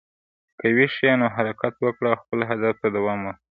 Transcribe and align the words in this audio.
که 0.59 0.65
ویښ 0.75 0.95
یې، 1.05 1.13
نو 1.21 1.27
حرکت 1.35 1.73
وکړه 1.79 2.07
او 2.11 2.19
خپلې 2.21 2.43
هدف 2.51 2.75
ته 2.81 2.87
دوام 2.95 3.19
ورکړه. 3.23 3.41